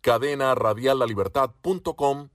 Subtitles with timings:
[0.00, 2.30] cadena radial libertad.com.co.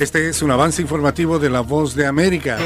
[0.00, 2.56] Este es un avance informativo de La Voz de América.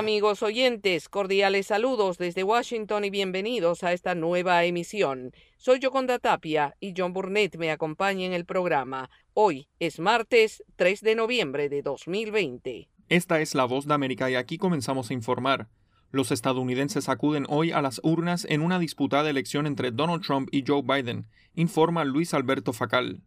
[0.00, 5.34] Amigos oyentes, cordiales saludos desde Washington y bienvenidos a esta nueva emisión.
[5.58, 9.10] Soy Yoconda Tapia y John Burnett me acompaña en el programa.
[9.34, 12.88] Hoy es martes 3 de noviembre de 2020.
[13.10, 15.68] Esta es la voz de América y aquí comenzamos a informar.
[16.10, 20.64] Los estadounidenses acuden hoy a las urnas en una disputada elección entre Donald Trump y
[20.66, 23.20] Joe Biden, informa Luis Alberto Facal.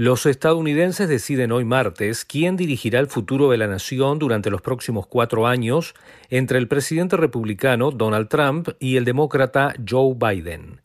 [0.00, 5.08] Los estadounidenses deciden hoy martes quién dirigirá el futuro de la nación durante los próximos
[5.08, 5.96] cuatro años
[6.30, 10.82] entre el presidente republicano Donald Trump y el demócrata Joe Biden.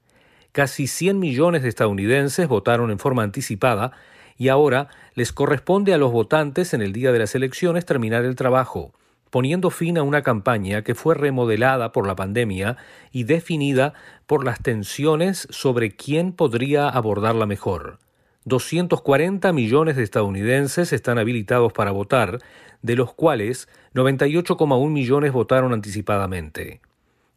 [0.51, 3.91] Casi 100 millones de estadounidenses votaron en forma anticipada
[4.35, 8.35] y ahora les corresponde a los votantes en el día de las elecciones terminar el
[8.35, 8.93] trabajo,
[9.29, 12.77] poniendo fin a una campaña que fue remodelada por la pandemia
[13.11, 13.93] y definida
[14.25, 17.99] por las tensiones sobre quién podría abordarla mejor.
[18.45, 22.39] 240 millones de estadounidenses están habilitados para votar,
[22.81, 26.81] de los cuales 98,1 millones votaron anticipadamente.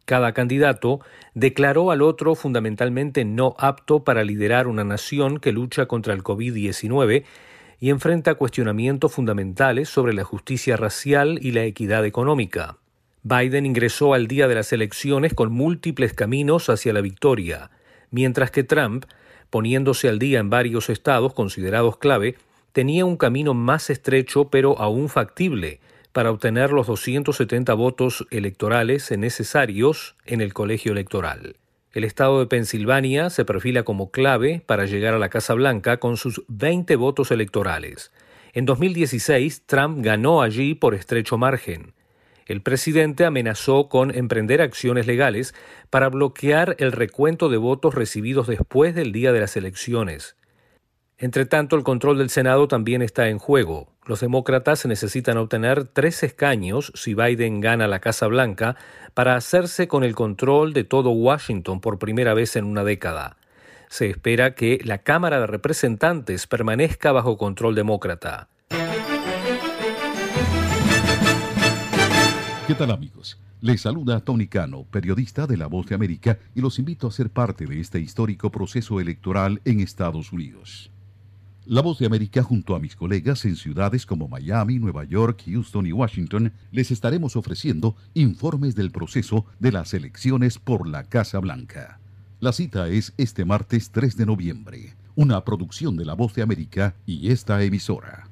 [0.05, 1.01] Cada candidato
[1.33, 7.25] declaró al otro fundamentalmente no apto para liderar una nación que lucha contra el COVID-19
[7.79, 12.77] y enfrenta cuestionamientos fundamentales sobre la justicia racial y la equidad económica.
[13.23, 17.69] Biden ingresó al día de las elecciones con múltiples caminos hacia la victoria,
[18.09, 19.05] mientras que Trump
[19.49, 22.35] poniéndose al día en varios estados considerados clave,
[22.71, 25.79] tenía un camino más estrecho pero aún factible
[26.11, 31.57] para obtener los 270 votos electorales necesarios en el colegio electoral.
[31.93, 36.17] El estado de Pensilvania se perfila como clave para llegar a la Casa Blanca con
[36.17, 38.11] sus 20 votos electorales.
[38.53, 41.93] En 2016, Trump ganó allí por estrecho margen
[42.47, 45.53] el presidente amenazó con emprender acciones legales
[45.89, 50.37] para bloquear el recuento de votos recibidos después del día de las elecciones.
[51.19, 53.91] Entre tanto, el control del Senado también está en juego.
[54.05, 58.75] Los demócratas necesitan obtener tres escaños si Biden gana la Casa Blanca
[59.13, 63.37] para hacerse con el control de todo Washington por primera vez en una década.
[63.89, 68.47] Se espera que la Cámara de Representantes permanezca bajo control demócrata.
[72.67, 73.39] ¿Qué tal amigos?
[73.61, 77.29] Les saluda Tony Cano, periodista de La Voz de América, y los invito a ser
[77.29, 80.91] parte de este histórico proceso electoral en Estados Unidos.
[81.65, 85.87] La Voz de América junto a mis colegas en ciudades como Miami, Nueva York, Houston
[85.87, 92.01] y Washington les estaremos ofreciendo informes del proceso de las elecciones por la Casa Blanca.
[92.41, 96.95] La cita es este martes 3 de noviembre, una producción de La Voz de América
[97.05, 98.26] y esta emisora.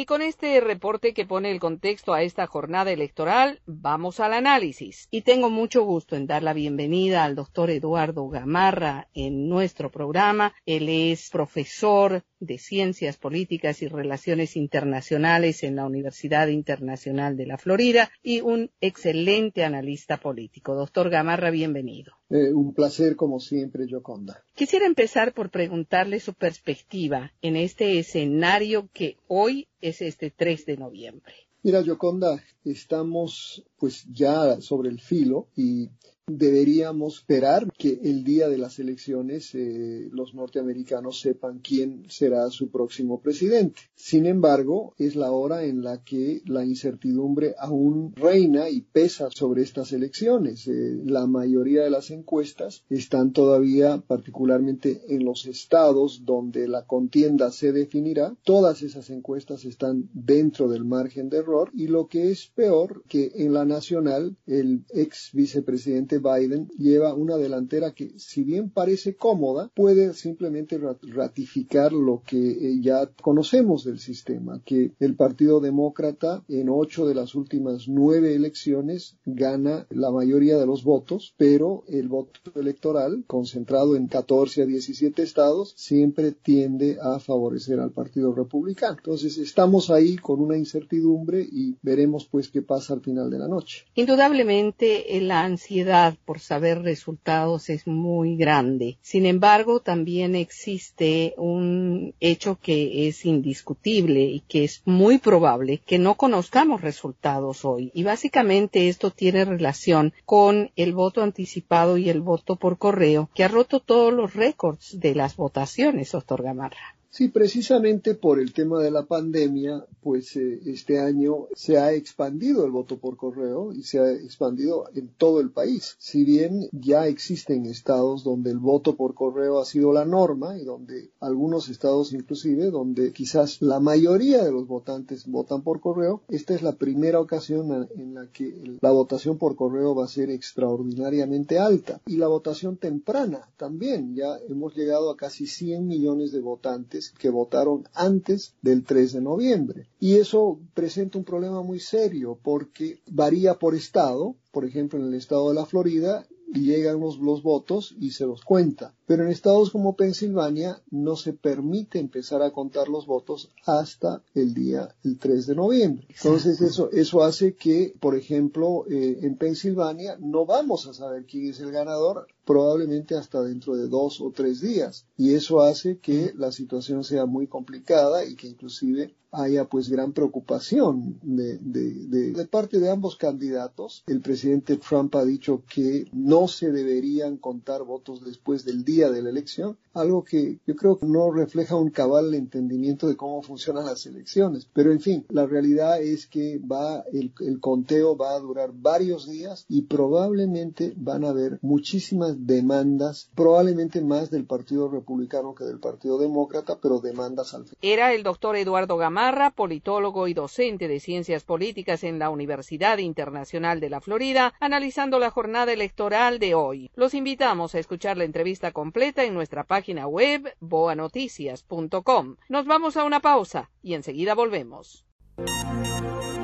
[0.00, 5.06] Y con este reporte que pone el contexto a esta jornada electoral, vamos al análisis.
[5.10, 10.54] Y tengo mucho gusto en dar la bienvenida al doctor Eduardo Gamarra en nuestro programa.
[10.64, 17.58] Él es profesor de Ciencias Políticas y Relaciones Internacionales en la Universidad Internacional de la
[17.58, 20.74] Florida y un excelente analista político.
[20.74, 22.14] Doctor Gamarra, bienvenido.
[22.30, 24.42] Eh, un placer, como siempre, Joconda.
[24.54, 30.76] Quisiera empezar por preguntarle su perspectiva en este escenario que hoy es este 3 de
[30.76, 31.34] noviembre.
[31.62, 35.90] Mira, Joconda, estamos pues ya sobre el filo y
[36.26, 42.70] deberíamos esperar que el día de las elecciones eh, los norteamericanos sepan quién será su
[42.70, 43.80] próximo presidente.
[43.94, 49.62] Sin embargo, es la hora en la que la incertidumbre aún reina y pesa sobre
[49.62, 50.66] estas elecciones.
[50.68, 57.50] Eh, la mayoría de las encuestas están todavía, particularmente en los estados donde la contienda
[57.50, 62.46] se definirá, todas esas encuestas están dentro del margen de error y lo que es
[62.54, 68.70] peor, que en la nacional el ex vicepresidente Biden lleva una delantera que, si bien
[68.70, 75.60] parece cómoda, puede simplemente ratificar lo que eh, ya conocemos del sistema, que el Partido
[75.60, 81.84] Demócrata en ocho de las últimas nueve elecciones gana la mayoría de los votos, pero
[81.88, 88.34] el voto electoral, concentrado en 14 a 17 estados, siempre tiende a favorecer al Partido
[88.34, 88.96] Republicano.
[88.98, 93.48] Entonces, estamos ahí con una incertidumbre y veremos pues qué pasa al final de la
[93.48, 93.86] noche.
[93.94, 98.98] Indudablemente, eh, la ansiedad por saber resultados es muy grande.
[99.02, 105.98] Sin embargo, también existe un hecho que es indiscutible y que es muy probable que
[105.98, 107.90] no conozcamos resultados hoy.
[107.94, 113.44] Y básicamente esto tiene relación con el voto anticipado y el voto por correo, que
[113.44, 116.99] ha roto todos los récords de las votaciones, doctor Gamarra.
[117.12, 122.64] Sí, precisamente por el tema de la pandemia, pues eh, este año se ha expandido
[122.64, 125.96] el voto por correo y se ha expandido en todo el país.
[125.98, 130.64] Si bien ya existen estados donde el voto por correo ha sido la norma y
[130.64, 136.54] donde algunos estados inclusive donde quizás la mayoría de los votantes votan por correo, esta
[136.54, 141.58] es la primera ocasión en la que la votación por correo va a ser extraordinariamente
[141.58, 142.00] alta.
[142.06, 147.30] Y la votación temprana también, ya hemos llegado a casi 100 millones de votantes que
[147.30, 149.88] votaron antes del 3 de noviembre.
[149.98, 154.36] Y eso presenta un problema muy serio porque varía por estado.
[154.52, 158.42] Por ejemplo, en el estado de la Florida llegan los, los, votos y se los
[158.42, 158.94] cuenta.
[159.06, 164.54] Pero en estados como Pensilvania no se permite empezar a contar los votos hasta el
[164.54, 166.06] día el 3 de noviembre.
[166.08, 171.50] Entonces eso, eso hace que, por ejemplo, eh, en Pensilvania no vamos a saber quién
[171.50, 175.06] es el ganador probablemente hasta dentro de dos o tres días.
[175.16, 180.12] Y eso hace que la situación sea muy complicada y que inclusive haya pues gran
[180.12, 184.02] preocupación de, de, de, parte de ambos candidatos.
[184.06, 189.22] El presidente Trump ha dicho que no se deberían contar votos después del día de
[189.22, 193.86] la elección, algo que yo creo que no refleja un cabal entendimiento de cómo funcionan
[193.86, 194.66] las elecciones.
[194.72, 199.28] Pero en fin, la realidad es que va, el, el conteo va a durar varios
[199.28, 205.80] días y probablemente van a haber muchísimas demandas, probablemente más del Partido Republicano que del
[205.80, 207.66] Partido Demócrata, pero demandas al.
[207.82, 213.80] Era el doctor Eduardo Gamarra, politólogo y docente de ciencias políticas en la Universidad Internacional
[213.80, 216.90] de la Florida, analizando la jornada electoral de hoy.
[216.94, 222.36] Los invitamos a escuchar la entrevista completa en nuestra página web boanoticias.com.
[222.48, 225.04] Nos vamos a una pausa y enseguida volvemos.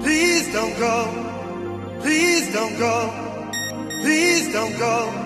[0.02, 1.06] Please don't go.
[2.00, 3.10] Please don't go.
[4.02, 5.25] Please don't go.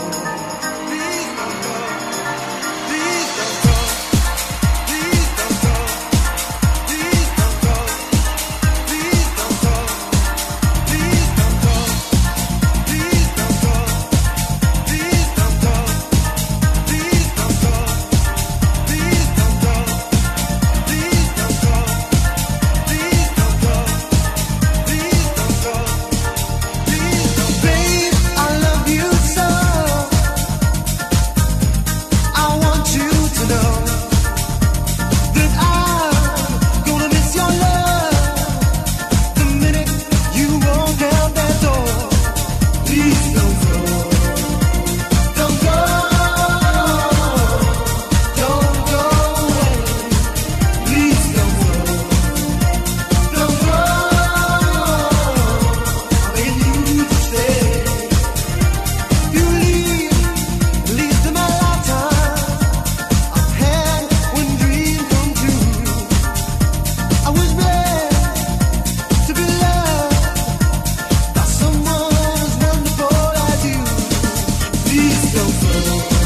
[75.35, 76.20] eu vou.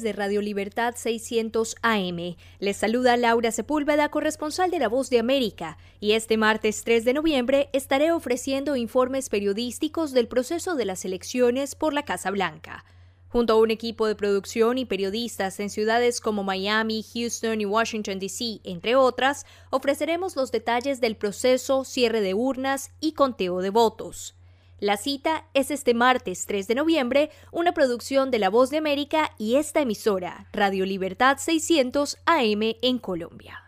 [0.00, 2.36] De Radio Libertad 600 AM.
[2.58, 7.14] Les saluda Laura Sepúlveda, corresponsal de La Voz de América, y este martes 3 de
[7.14, 12.84] noviembre estaré ofreciendo informes periodísticos del proceso de las elecciones por la Casa Blanca.
[13.28, 18.18] Junto a un equipo de producción y periodistas en ciudades como Miami, Houston y Washington,
[18.18, 24.37] D.C., entre otras, ofreceremos los detalles del proceso, cierre de urnas y conteo de votos.
[24.80, 29.32] La cita es este martes 3 de noviembre, una producción de La Voz de América
[29.36, 33.67] y esta emisora, Radio Libertad 600 AM en Colombia.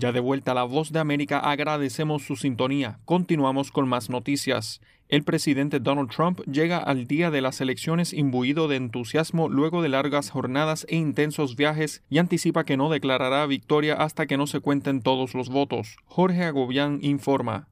[0.00, 3.00] Ya de vuelta a la Voz de América, agradecemos su sintonía.
[3.04, 4.80] Continuamos con más noticias.
[5.10, 9.90] El presidente Donald Trump llega al día de las elecciones imbuido de entusiasmo luego de
[9.90, 14.60] largas jornadas e intensos viajes y anticipa que no declarará victoria hasta que no se
[14.60, 15.98] cuenten todos los votos.
[16.06, 17.68] Jorge Agobián informa.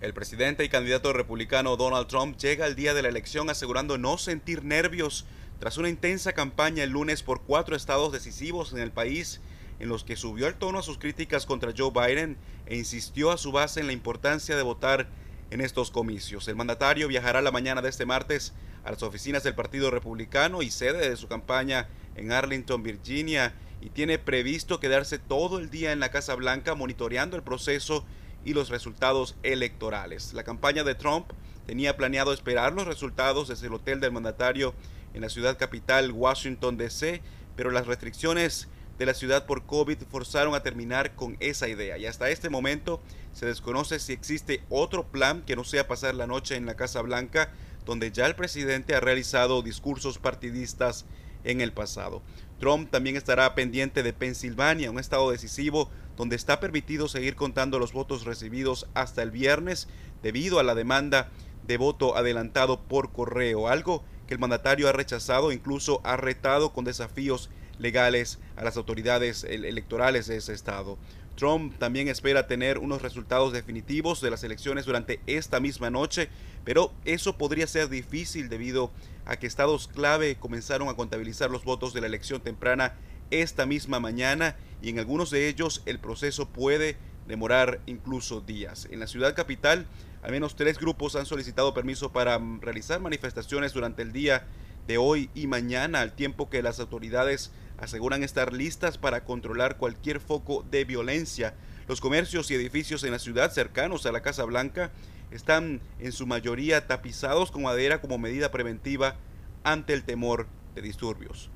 [0.00, 4.18] El presidente y candidato republicano Donald Trump llega al día de la elección asegurando no
[4.18, 5.26] sentir nervios
[5.60, 9.40] tras una intensa campaña el lunes por cuatro estados decisivos en el país
[9.80, 13.38] en los que subió el tono a sus críticas contra Joe Biden e insistió a
[13.38, 15.08] su base en la importancia de votar
[15.50, 16.46] en estos comicios.
[16.46, 18.52] El mandatario viajará la mañana de este martes
[18.84, 23.90] a las oficinas del Partido Republicano y sede de su campaña en Arlington, Virginia, y
[23.90, 28.04] tiene previsto quedarse todo el día en la Casa Blanca monitoreando el proceso
[28.44, 30.34] y los resultados electorales.
[30.34, 31.32] La campaña de Trump
[31.66, 34.74] tenía planeado esperar los resultados desde el hotel del mandatario
[35.14, 37.22] en la ciudad capital, Washington, D.C.,
[37.56, 38.68] pero las restricciones
[39.00, 41.96] de la ciudad por COVID forzaron a terminar con esa idea.
[41.96, 43.00] Y hasta este momento
[43.32, 47.00] se desconoce si existe otro plan que no sea pasar la noche en la Casa
[47.00, 47.50] Blanca,
[47.86, 51.06] donde ya el presidente ha realizado discursos partidistas
[51.44, 52.20] en el pasado.
[52.58, 55.88] Trump también estará pendiente de Pensilvania, un estado decisivo
[56.18, 59.88] donde está permitido seguir contando los votos recibidos hasta el viernes
[60.22, 61.30] debido a la demanda
[61.66, 66.84] de voto adelantado por correo, algo que el mandatario ha rechazado, incluso ha retado con
[66.84, 67.48] desafíos
[67.80, 70.98] legales a las autoridades electorales de ese estado.
[71.36, 76.28] Trump también espera tener unos resultados definitivos de las elecciones durante esta misma noche,
[76.64, 78.90] pero eso podría ser difícil debido
[79.24, 82.94] a que estados clave comenzaron a contabilizar los votos de la elección temprana
[83.30, 86.96] esta misma mañana y en algunos de ellos el proceso puede
[87.26, 88.88] demorar incluso días.
[88.90, 89.86] En la ciudad capital,
[90.22, 94.46] al menos tres grupos han solicitado permiso para realizar manifestaciones durante el día
[94.86, 100.20] de hoy y mañana, al tiempo que las autoridades aseguran estar listas para controlar cualquier
[100.20, 101.54] foco de violencia.
[101.88, 104.92] Los comercios y edificios en la ciudad cercanos a la Casa Blanca
[105.30, 109.16] están en su mayoría tapizados con madera como medida preventiva
[109.64, 111.50] ante el temor de disturbios.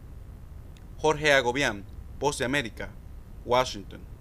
[0.99, 1.85] Jorge Agobián,
[2.39, 2.89] de América,
[3.45, 4.14] Washington.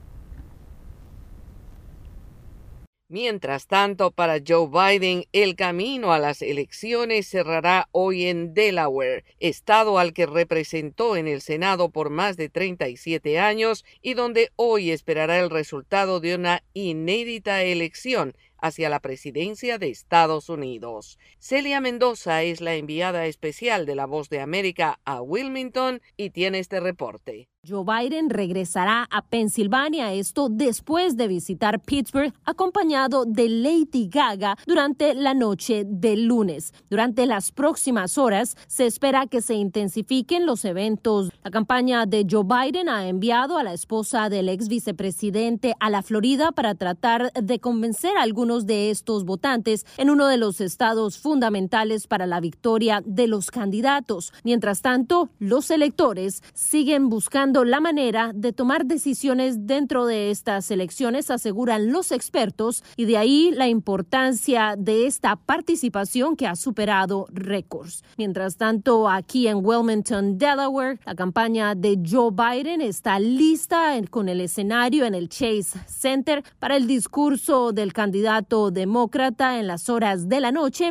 [3.13, 9.99] Mientras tanto, para Joe Biden, el camino a las elecciones cerrará hoy en Delaware, estado
[9.99, 15.37] al que representó en el Senado por más de 37 años y donde hoy esperará
[15.37, 21.19] el resultado de una inédita elección hacia la presidencia de Estados Unidos.
[21.37, 26.57] Celia Mendoza es la enviada especial de La Voz de América a Wilmington y tiene
[26.57, 27.47] este reporte.
[27.65, 35.13] Joe Biden regresará a Pensilvania, esto después de visitar Pittsburgh acompañado de Lady Gaga durante
[35.13, 36.73] la noche del lunes.
[36.89, 41.31] Durante las próximas horas se espera que se intensifiquen los eventos.
[41.41, 46.01] La campaña de Joe Biden ha enviado a la esposa del ex vicepresidente a la
[46.01, 51.17] Florida para tratar de convencer a algunos de estos votantes en uno de los estados
[51.17, 54.33] fundamentales para la victoria de los candidatos.
[54.43, 57.07] Mientras tanto, los electores siguen
[57.53, 63.51] la manera de tomar decisiones dentro de estas elecciones, aseguran los expertos, y de ahí
[63.51, 68.03] la importancia de esta participación que ha superado récords.
[68.17, 74.41] Mientras tanto, aquí en Wilmington, Delaware, la campaña de Joe Biden está lista con el
[74.41, 80.39] escenario en el Chase Center para el discurso del candidato demócrata en las horas de
[80.39, 80.89] la noche.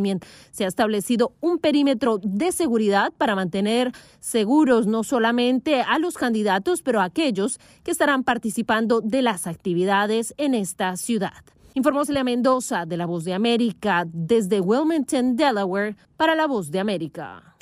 [0.50, 6.51] Se ha establecido un perímetro de seguridad para mantener seguros no solamente a los candidatos,
[6.82, 11.44] pero aquellos que estarán participando de las actividades en esta ciudad.
[11.74, 16.80] Informó Celia Mendoza de La Voz de América desde Wilmington, Delaware, para La Voz de
[16.80, 17.56] América.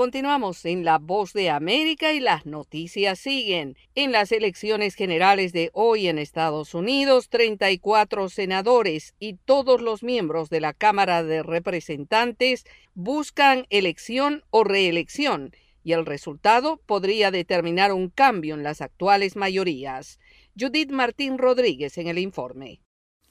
[0.00, 3.76] Continuamos en La Voz de América y las noticias siguen.
[3.94, 10.48] En las elecciones generales de hoy en Estados Unidos, 34 senadores y todos los miembros
[10.48, 18.08] de la Cámara de Representantes buscan elección o reelección y el resultado podría determinar un
[18.08, 20.18] cambio en las actuales mayorías.
[20.58, 22.80] Judith Martín Rodríguez en el informe.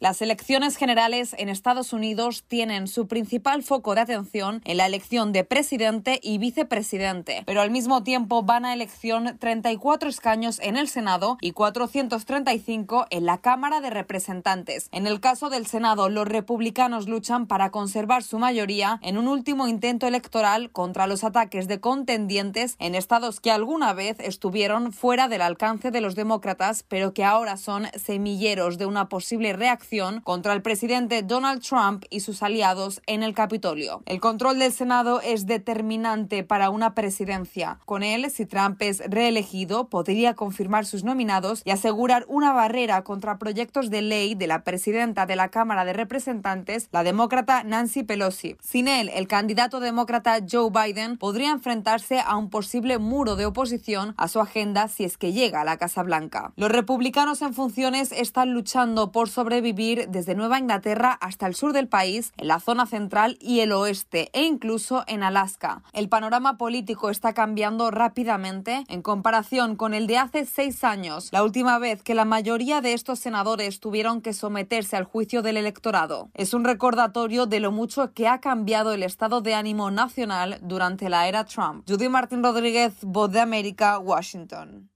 [0.01, 5.33] Las elecciones generales en Estados Unidos tienen su principal foco de atención en la elección
[5.33, 10.87] de presidente y vicepresidente, pero al mismo tiempo van a elección 34 escaños en el
[10.87, 14.87] Senado y 435 en la Cámara de Representantes.
[14.93, 19.67] En el caso del Senado, los republicanos luchan para conservar su mayoría en un último
[19.67, 25.41] intento electoral contra los ataques de contendientes en estados que alguna vez estuvieron fuera del
[25.41, 29.88] alcance de los demócratas, pero que ahora son semilleros de una posible reacción
[30.23, 34.03] contra el presidente Donald Trump y sus aliados en el Capitolio.
[34.05, 37.79] El control del Senado es determinante para una presidencia.
[37.85, 43.39] Con él, si Trump es reelegido, podría confirmar sus nominados y asegurar una barrera contra
[43.39, 48.57] proyectos de ley de la presidenta de la Cámara de Representantes, la demócrata Nancy Pelosi.
[48.61, 54.13] Sin él, el candidato demócrata Joe Biden podría enfrentarse a un posible muro de oposición
[54.17, 56.53] a su agenda si es que llega a la Casa Blanca.
[56.57, 61.87] Los republicanos en funciones están luchando por sobrevivir desde Nueva Inglaterra hasta el sur del
[61.87, 65.83] país, en la zona central y el oeste e incluso en Alaska.
[65.93, 71.43] El panorama político está cambiando rápidamente en comparación con el de hace seis años, la
[71.43, 76.29] última vez que la mayoría de estos senadores tuvieron que someterse al juicio del electorado.
[76.33, 81.07] Es un recordatorio de lo mucho que ha cambiado el estado de ánimo nacional durante
[81.07, 81.85] la era Trump.
[81.87, 84.89] Judy Martín Rodríguez, Voz de América, Washington.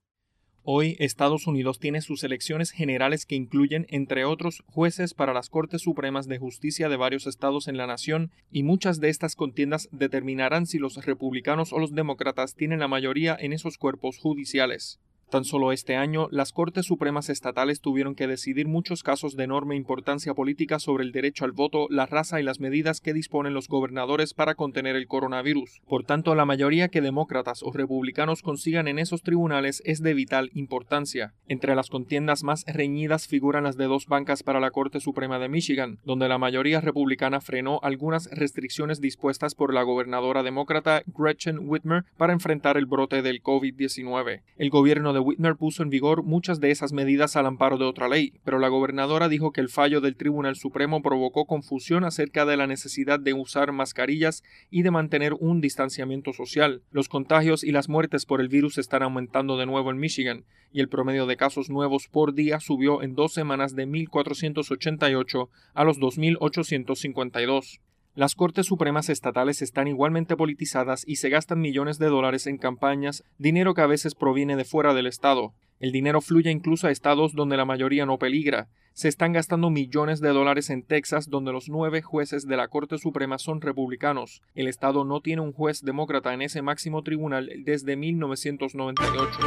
[0.66, 5.82] Hoy Estados Unidos tiene sus elecciones generales que incluyen, entre otros, jueces para las Cortes
[5.82, 10.64] Supremas de Justicia de varios estados en la nación y muchas de estas contiendas determinarán
[10.64, 15.00] si los republicanos o los demócratas tienen la mayoría en esos cuerpos judiciales.
[15.34, 19.74] Tan solo este año, las Cortes Supremas estatales tuvieron que decidir muchos casos de enorme
[19.74, 23.66] importancia política sobre el derecho al voto, la raza y las medidas que disponen los
[23.66, 25.80] gobernadores para contener el coronavirus.
[25.88, 30.50] Por tanto, la mayoría que demócratas o republicanos consigan en esos tribunales es de vital
[30.54, 31.34] importancia.
[31.48, 35.48] Entre las contiendas más reñidas figuran las de dos bancas para la Corte Suprema de
[35.48, 42.04] Michigan, donde la mayoría republicana frenó algunas restricciones dispuestas por la gobernadora demócrata Gretchen Whitmer
[42.16, 44.42] para enfrentar el brote del COVID-19.
[44.58, 48.08] El gobierno de Whitmer puso en vigor muchas de esas medidas al amparo de otra
[48.08, 52.56] ley, pero la gobernadora dijo que el fallo del Tribunal Supremo provocó confusión acerca de
[52.56, 56.82] la necesidad de usar mascarillas y de mantener un distanciamiento social.
[56.90, 60.80] Los contagios y las muertes por el virus están aumentando de nuevo en Michigan, y
[60.80, 65.98] el promedio de casos nuevos por día subió en dos semanas de 1.488 a los
[65.98, 67.80] 2.852.
[68.16, 73.24] Las Cortes Supremas estatales están igualmente politizadas y se gastan millones de dólares en campañas,
[73.38, 75.52] dinero que a veces proviene de fuera del Estado.
[75.80, 78.68] El dinero fluye incluso a estados donde la mayoría no peligra.
[78.92, 82.98] Se están gastando millones de dólares en Texas, donde los nueve jueces de la Corte
[82.98, 84.42] Suprema son republicanos.
[84.54, 89.38] El Estado no tiene un juez demócrata en ese máximo tribunal desde 1998.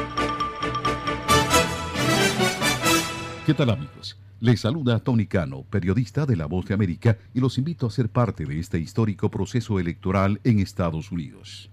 [3.45, 4.17] ¿Qué tal amigos?
[4.39, 8.07] Les saluda Tony Cano, periodista de La Voz de América, y los invito a ser
[8.07, 11.71] parte de este histórico proceso electoral en Estados Unidos.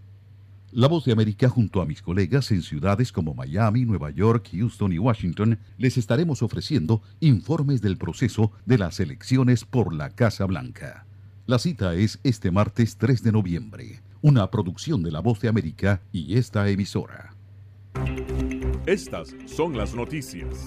[0.73, 4.95] La Voz de América, junto a mis colegas en ciudades como Miami, Nueva York, Houston
[4.95, 11.05] y Washington, les estaremos ofreciendo informes del proceso de las elecciones por la Casa Blanca.
[11.47, 16.01] La cita es este martes 3 de noviembre, una producción de La Voz de América
[16.13, 17.35] y esta emisora.
[18.87, 20.67] Estas son las noticias.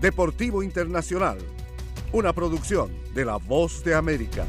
[0.00, 1.38] Deportivo Internacional,
[2.12, 4.46] una producción de La Voz de América.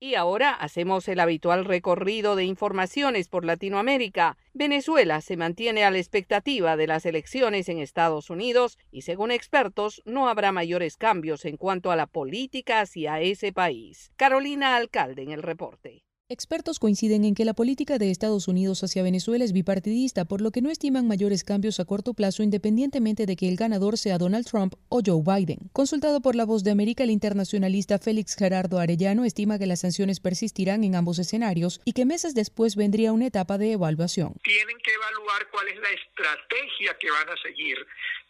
[0.00, 4.38] Y ahora hacemos el habitual recorrido de informaciones por Latinoamérica.
[4.54, 10.00] Venezuela se mantiene a la expectativa de las elecciones en Estados Unidos y según expertos
[10.06, 14.12] no habrá mayores cambios en cuanto a la política hacia ese país.
[14.16, 16.07] Carolina Alcalde en el reporte.
[16.30, 20.50] Expertos coinciden en que la política de Estados Unidos hacia Venezuela es bipartidista, por lo
[20.50, 24.44] que no estiman mayores cambios a corto plazo independientemente de que el ganador sea Donald
[24.46, 25.70] Trump o Joe Biden.
[25.72, 30.20] Consultado por La Voz de América, el internacionalista Félix Gerardo Arellano estima que las sanciones
[30.20, 34.34] persistirán en ambos escenarios y que meses después vendría una etapa de evaluación.
[34.42, 37.78] Tienen que evaluar cuál es la estrategia que van a seguir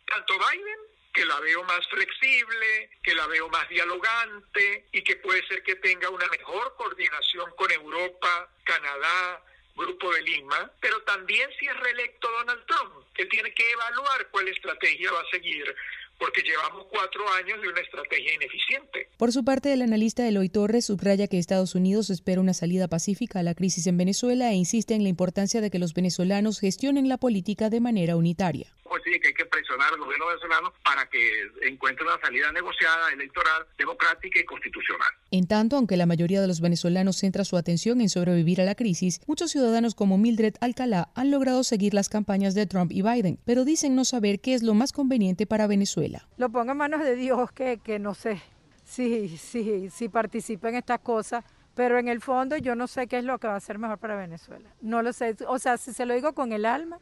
[0.06, 5.46] tanto Biden que la veo más flexible, que la veo más dialogante y que puede
[5.46, 9.42] ser que tenga una mejor coordinación con Europa, Canadá,
[9.76, 14.48] Grupo de Lima, pero también si es reelecto Donald Trump, él tiene que evaluar cuál
[14.48, 15.74] estrategia va a seguir
[16.18, 19.08] porque llevamos cuatro años de una estrategia ineficiente.
[19.16, 23.38] Por su parte, el analista Eloy Torres subraya que Estados Unidos espera una salida pacífica
[23.38, 27.08] a la crisis en Venezuela e insiste en la importancia de que los venezolanos gestionen
[27.08, 28.74] la política de manera unitaria.
[28.98, 31.20] Pues sí, que hay que presionar al gobierno venezolano para que
[31.62, 35.08] encuentre una salida negociada, electoral, democrática y constitucional.
[35.30, 38.74] En tanto, aunque la mayoría de los venezolanos centra su atención en sobrevivir a la
[38.74, 43.38] crisis, muchos ciudadanos como Mildred Alcalá han logrado seguir las campañas de Trump y Biden,
[43.44, 46.26] pero dicen no saber qué es lo más conveniente para Venezuela.
[46.36, 48.42] Lo pongo en manos de Dios, que, que no sé
[48.84, 51.44] si, sí, sí participa en estas cosas,
[51.76, 53.98] pero en el fondo yo no sé qué es lo que va a ser mejor
[53.98, 54.68] para Venezuela.
[54.80, 56.98] No lo sé, o sea, si se lo digo con el alma,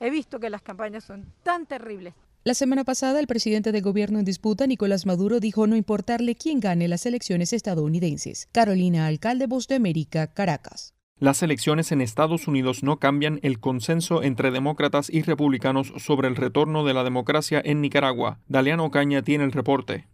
[0.00, 2.14] he visto que las campañas son tan terribles.
[2.42, 6.58] La semana pasada, el presidente del gobierno en disputa, Nicolás Maduro, dijo no importarle quién
[6.58, 8.48] gane las elecciones estadounidenses.
[8.50, 10.94] Carolina Alcalde, Voz de América, Caracas.
[11.18, 16.36] Las elecciones en Estados Unidos no cambian el consenso entre demócratas y republicanos sobre el
[16.36, 18.40] retorno de la democracia en Nicaragua.
[18.48, 20.08] Daliano Caña tiene el reporte.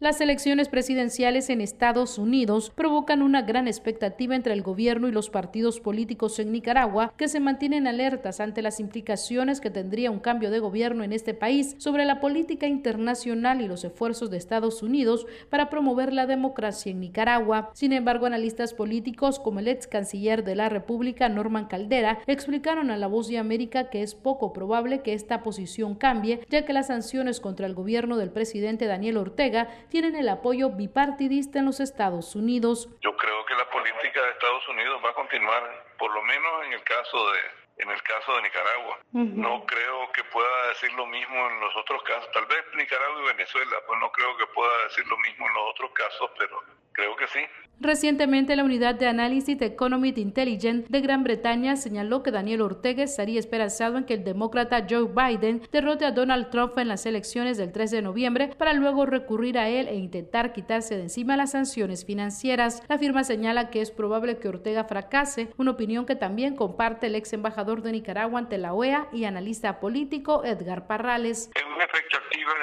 [0.00, 5.28] Las elecciones presidenciales en Estados Unidos provocan una gran expectativa entre el gobierno y los
[5.28, 10.52] partidos políticos en Nicaragua que se mantienen alertas ante las implicaciones que tendría un cambio
[10.52, 15.26] de gobierno en este país sobre la política internacional y los esfuerzos de Estados Unidos
[15.50, 17.72] para promover la democracia en Nicaragua.
[17.74, 22.96] Sin embargo, analistas políticos como el ex canciller de la República, Norman Caldera, explicaron a
[22.96, 26.86] La Voz de América que es poco probable que esta posición cambie, ya que las
[26.86, 32.34] sanciones contra el gobierno del presidente Daniel Ortega tienen el apoyo bipartidista en los Estados
[32.34, 32.88] Unidos.
[33.00, 35.62] Yo creo que la política de Estados Unidos va a continuar,
[35.98, 37.40] por lo menos en el caso de,
[37.78, 38.98] en el caso de Nicaragua.
[39.12, 42.30] No creo que pueda decir lo mismo en los otros casos.
[42.32, 45.70] Tal vez Nicaragua y Venezuela, pues no creo que pueda decir lo mismo en los
[45.70, 46.62] otros casos, pero
[46.98, 47.38] creo que sí.
[47.80, 53.04] Recientemente, la unidad de análisis de Economic Intelligence de Gran Bretaña señaló que Daniel Ortega
[53.04, 57.56] estaría esperanzado en que el demócrata Joe Biden derrote a Donald Trump en las elecciones
[57.56, 61.52] del 3 de noviembre para luego recurrir a él e intentar quitarse de encima las
[61.52, 62.82] sanciones financieras.
[62.88, 67.14] La firma señala que es probable que Ortega fracase, una opinión que también comparte el
[67.14, 71.48] ex embajador de Nicaragua ante la OEA y analista político Edgar Parrales.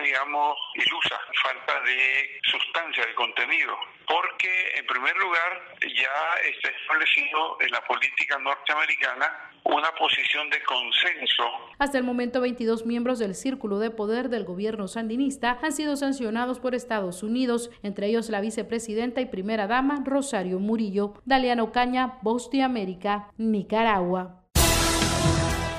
[0.03, 3.75] Digamos, ilusa, falta de sustancia, de contenido,
[4.07, 11.43] porque en primer lugar ya está establecido en la política norteamericana una posición de consenso.
[11.79, 16.59] Hasta el momento, 22 miembros del círculo de poder del gobierno sandinista han sido sancionados
[16.59, 21.15] por Estados Unidos, entre ellos la vicepresidenta y primera dama Rosario Murillo.
[21.25, 24.44] Daliano Caña, Voz de América, Nicaragua.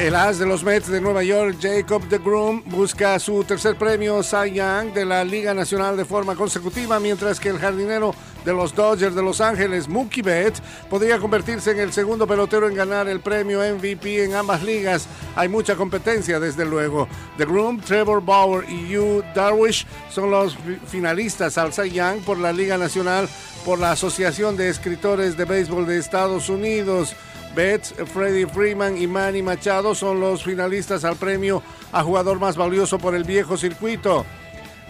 [0.00, 4.22] El as de los Mets de Nueva York, Jacob de Groom, busca su tercer premio
[4.22, 8.74] Cy Young de la Liga Nacional de forma consecutiva, mientras que el jardinero de los
[8.74, 13.20] Dodgers de Los Ángeles, Mookie Betts, podría convertirse en el segundo pelotero en ganar el
[13.20, 15.06] premio MVP en ambas ligas.
[15.36, 17.06] Hay mucha competencia, desde luego.
[17.36, 22.54] The Groom, Trevor Bauer y Hugh Darwish son los finalistas al Cy Young por la
[22.54, 23.28] Liga Nacional
[23.66, 27.14] por la Asociación de Escritores de Béisbol de Estados Unidos.
[27.54, 32.98] Betts, Freddie Freeman y Manny Machado son los finalistas al premio a jugador más valioso
[32.98, 34.24] por el viejo circuito.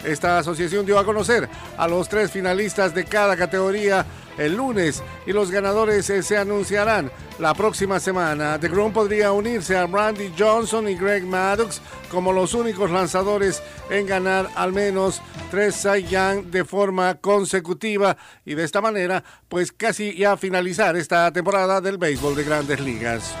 [0.03, 4.05] Esta asociación dio a conocer a los tres finalistas de cada categoría
[4.37, 8.59] el lunes y los ganadores eh, se anunciarán la próxima semana.
[8.59, 14.05] The Groom podría unirse a Randy Johnson y Greg Maddox como los únicos lanzadores en
[14.05, 20.15] ganar al menos tres Cy Young de forma consecutiva y de esta manera pues casi
[20.15, 23.35] ya finalizar esta temporada del béisbol de grandes ligas.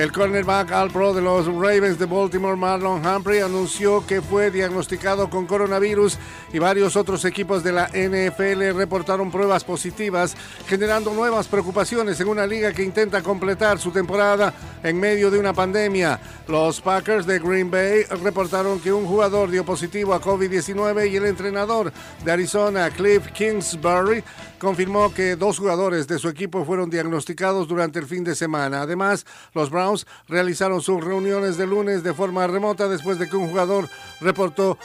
[0.00, 5.28] El cornerback Al Pro de los Ravens de Baltimore, Marlon Humphrey, anunció que fue diagnosticado
[5.28, 6.16] con coronavirus
[6.54, 10.34] y varios otros equipos de la NFL reportaron pruebas positivas,
[10.66, 15.52] generando nuevas preocupaciones en una liga que intenta completar su temporada en medio de una
[15.52, 16.18] pandemia.
[16.48, 21.26] Los Packers de Green Bay reportaron que un jugador dio positivo a COVID-19 y el
[21.26, 21.92] entrenador
[22.24, 24.24] de Arizona, Cliff Kingsbury,
[24.60, 28.82] confirmó que dos jugadores de su equipo fueron diagnosticados durante el fin de semana.
[28.82, 33.48] Además, los Browns realizaron sus reuniones de lunes de forma remota después de que un
[33.48, 33.88] jugador
[34.20, 34.78] reportó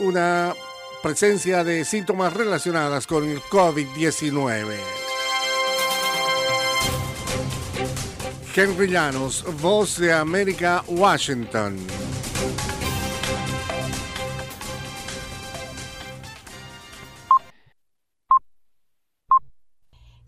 [0.00, 0.52] una
[1.02, 4.76] presencia de síntomas relacionadas con el COVID-19.
[8.54, 11.78] Henry Llanos, Voz de América, Washington.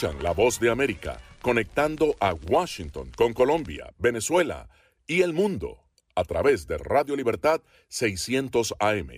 [0.00, 4.66] Escuchan la voz de América conectando a Washington con Colombia, Venezuela
[5.06, 5.84] y el mundo
[6.14, 9.10] a través de Radio Libertad 600 AM.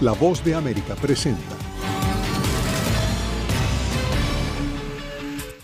[0.00, 1.55] La voz de América presenta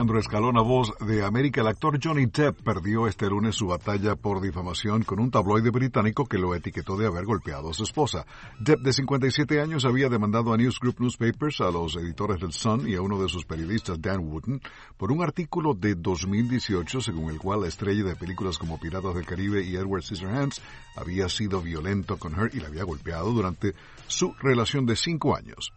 [0.00, 4.40] Alejandro Escalona, voz de América, el actor Johnny Depp perdió este lunes su batalla por
[4.40, 8.24] difamación con un tabloide británico que lo etiquetó de haber golpeado a su esposa.
[8.58, 12.88] Depp, de 57 años, había demandado a News Group Newspapers, a los editores del Sun
[12.88, 14.62] y a uno de sus periodistas, Dan Wooten,
[14.96, 19.26] por un artículo de 2018 según el cual la estrella de películas como Piratas del
[19.26, 20.62] Caribe y Edward Scissorhands
[20.96, 23.74] había sido violento con her y la había golpeado durante
[24.06, 25.74] su relación de cinco años.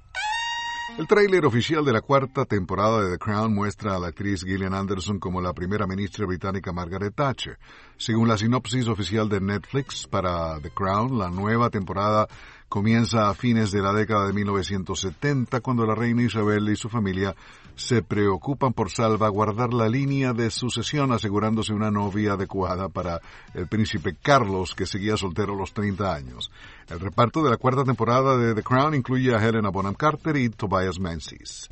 [0.95, 4.75] El tráiler oficial de la cuarta temporada de The Crown muestra a la actriz Gillian
[4.75, 7.57] Anderson como la primera ministra británica Margaret Thatcher.
[7.97, 12.27] Según la sinopsis oficial de Netflix para The Crown, la nueva temporada
[12.69, 17.35] comienza a fines de la década de 1970 cuando la reina Isabel y su familia
[17.75, 23.19] se preocupan por salvaguardar la línea de sucesión asegurándose una novia adecuada para
[23.53, 26.51] el príncipe Carlos que seguía soltero los 30 años.
[26.89, 30.49] El reparto de la cuarta temporada de The Crown incluye a Helena Bonham Carter y
[30.49, 31.69] Tobias Menzies.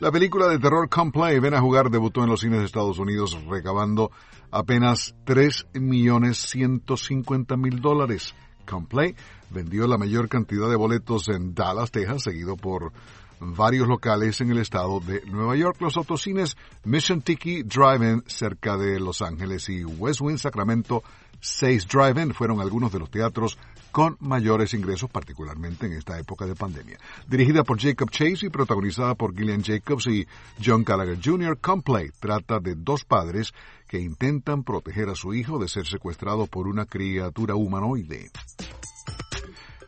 [0.00, 3.36] La película de terror Come Ven a jugar debutó en los cines de Estados Unidos
[3.48, 4.12] recabando
[4.50, 8.34] apenas 3.150.000 dólares.
[8.64, 9.14] Come
[9.50, 12.92] vendió la mayor cantidad de boletos en Dallas, Texas, seguido por
[13.40, 15.76] varios locales en el estado de Nueva York.
[15.80, 21.02] Los autocines Mission Tiki Drive-In cerca de Los Ángeles y Westwind Sacramento
[21.40, 23.58] 6 Drive-In fueron algunos de los teatros
[23.92, 26.98] con mayores ingresos, particularmente en esta época de pandemia.
[27.26, 30.26] Dirigida por Jacob Chase y protagonizada por Gillian Jacobs y
[30.64, 33.52] John Gallagher Jr., Complay trata de dos padres
[33.88, 38.30] que intentan proteger a su hijo de ser secuestrado por una criatura humanoide.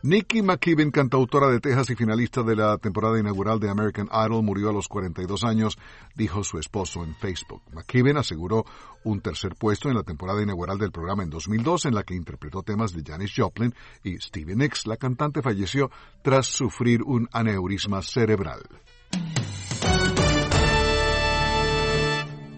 [0.03, 4.69] Nikki McKibben, cantautora de Texas y finalista de la temporada inaugural de American Idol, murió
[4.69, 5.77] a los 42 años,
[6.15, 7.61] dijo su esposo en Facebook.
[7.71, 8.65] McKibben aseguró
[9.03, 12.63] un tercer puesto en la temporada inaugural del programa en 2002, en la que interpretó
[12.63, 14.87] temas de Janis Joplin y Stevie Nicks.
[14.87, 15.91] La cantante falleció
[16.23, 18.61] tras sufrir un aneurisma cerebral.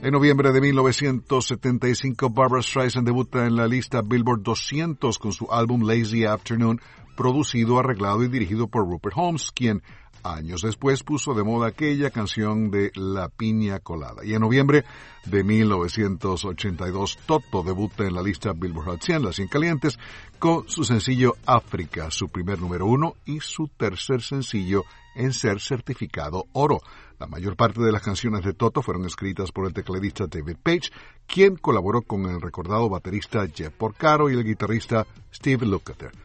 [0.04, 5.88] En noviembre de 1975, Barbara Streisand debuta en la lista Billboard 200 con su álbum
[5.88, 6.82] Lazy Afternoon,
[7.16, 9.82] producido, arreglado y dirigido por Rupert Holmes, quien
[10.24, 14.24] años después puso de moda aquella canción de La Piña Colada.
[14.24, 14.86] Y en noviembre
[15.26, 20.00] de 1982, Toto debuta en la lista Billboard Hot 100, las 100 calientes,
[20.40, 24.84] con su sencillo África, su primer número uno y su tercer sencillo
[25.16, 26.80] en ser certificado oro.
[27.20, 30.90] La mayor parte de las canciones de Toto fueron escritas por el tecladista David Page,
[31.28, 36.23] quien colaboró con el recordado baterista Jeff Porcaro y el guitarrista Steve Lukather.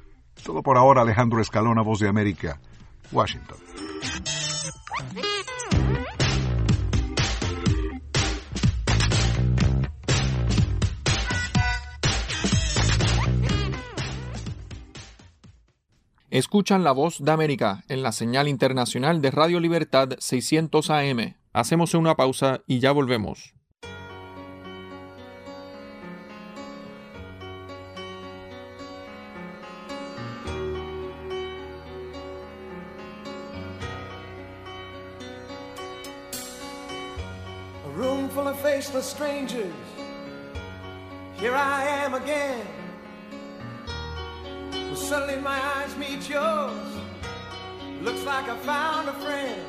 [0.49, 2.59] Todo por ahora, Alejandro Escalona, Voz de América,
[3.13, 3.59] Washington.
[16.31, 21.35] Escuchan la voz de América en la señal internacional de Radio Libertad 600 AM.
[21.53, 23.58] Hacemos una pausa y ya volvemos.
[38.89, 39.75] Faceless strangers.
[41.37, 42.67] Here I am again.
[44.73, 46.97] Well, suddenly my eyes meet yours.
[48.01, 49.61] Looks like I found a friend.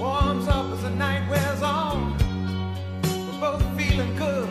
[0.00, 2.16] Warms up as the night wears on.
[3.02, 4.48] We're both feeling good.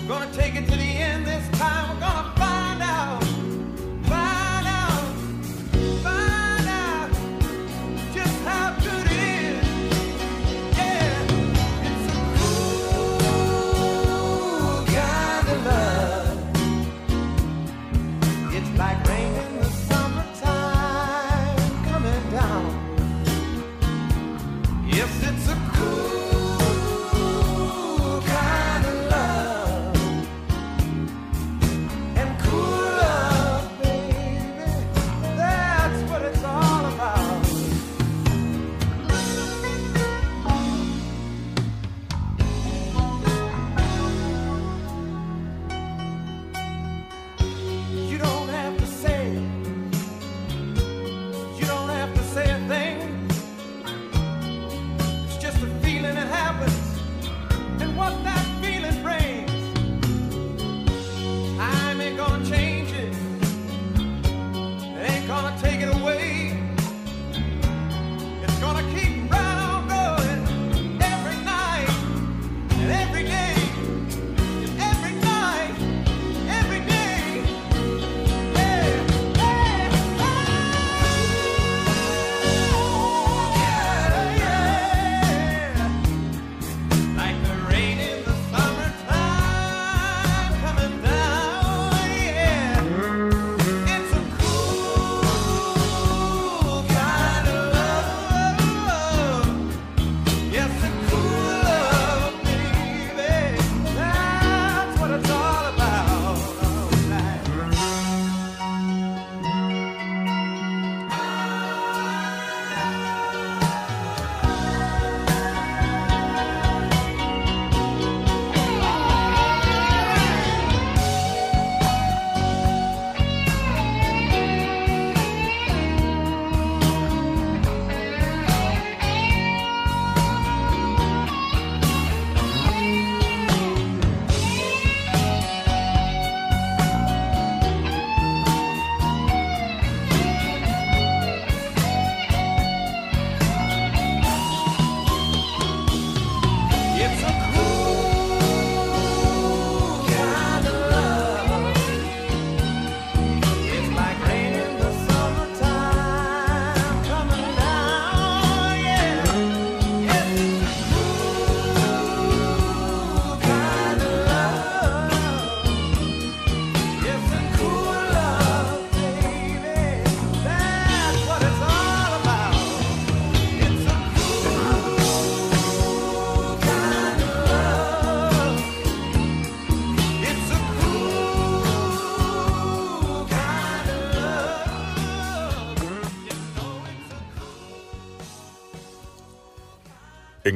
[0.00, 1.87] We're gonna take it to the end this time.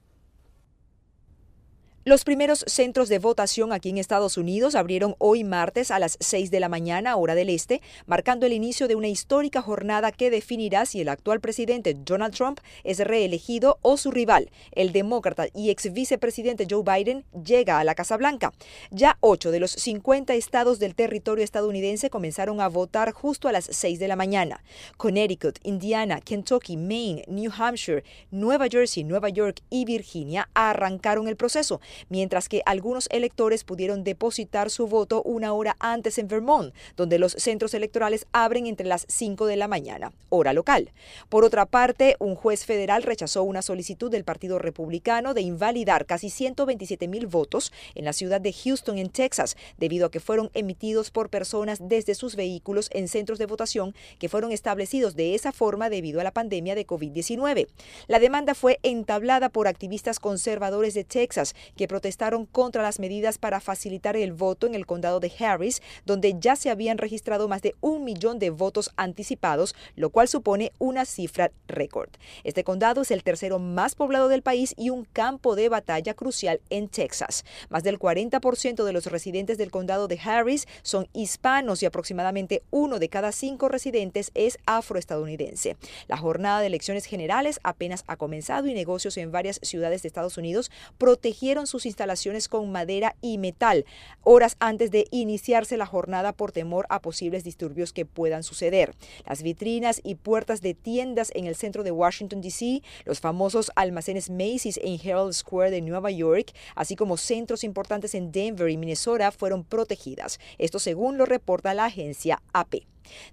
[2.05, 6.51] Los primeros centros de votación aquí en Estados Unidos abrieron hoy martes a las 6
[6.51, 10.85] de la mañana, hora del este, marcando el inicio de una histórica jornada que definirá
[10.85, 15.93] si el actual presidente Donald Trump es reelegido o su rival, el demócrata y ex
[15.93, 18.51] vicepresidente Joe Biden, llega a la Casa Blanca.
[18.91, 23.63] Ya ocho de los 50 estados del territorio estadounidense comenzaron a votar justo a las
[23.71, 24.61] 6 de la mañana.
[24.97, 31.79] Connecticut, Indiana, Kentucky, Maine, New Hampshire, Nueva Jersey, Nueva York y Virginia arrancaron el proceso,
[32.09, 37.33] mientras que algunos electores pudieron depositar su voto una hora antes en Vermont, donde los
[37.33, 40.91] centros electorales abren entre las 5 de la mañana, hora local.
[41.29, 46.29] Por otra parte, un juez federal rechazó una solicitud del Partido Republicano de invalidar casi
[46.29, 51.11] 127 mil votos en la ciudad de Houston, en Texas, debido a que fueron emitidos
[51.11, 55.89] por personas desde sus vehículos en centros de votación que fueron establecidos de esa forma
[55.89, 57.67] debido a la pandemia de COVID-19.
[58.07, 63.59] La demanda fue entablada por activistas conservadores de Texas que protestaron contra las medidas para
[63.59, 67.75] facilitar el voto en el condado de Harris, donde ya se habían registrado más de
[67.81, 72.09] un millón de votos anticipados, lo cual supone una cifra récord.
[72.43, 76.61] Este condado es el tercero más poblado del país y un campo de batalla crucial
[76.69, 77.45] en Texas.
[77.69, 82.99] Más del 40% de los residentes del condado de Harris son hispanos y aproximadamente uno
[82.99, 85.77] de cada cinco residentes es afroestadounidense.
[86.07, 90.37] La jornada de elecciones generales apenas ha comenzado y negocios en varias ciudades de Estados
[90.37, 93.83] Unidos protegieron sus instalaciones con madera y metal
[94.21, 98.93] horas antes de iniciarse la jornada por temor a posibles disturbios que puedan suceder.
[99.25, 104.29] Las vitrinas y puertas de tiendas en el centro de Washington, D.C., los famosos almacenes
[104.29, 109.31] Macy's en Herald Square de Nueva York, así como centros importantes en Denver y Minnesota
[109.31, 110.39] fueron protegidas.
[110.59, 112.83] Esto según lo reporta la agencia AP.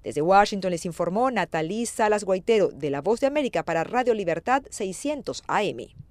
[0.03, 4.62] Desde Washington les informó Natalie Salas Guaitero de La Voz de América para Radio Libertad
[4.70, 6.10] 600 AM.